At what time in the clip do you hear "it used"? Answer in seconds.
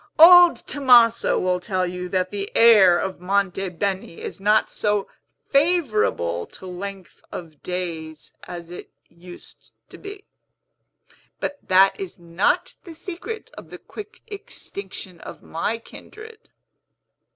8.71-9.71